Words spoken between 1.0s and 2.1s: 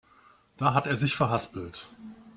verhaspelt.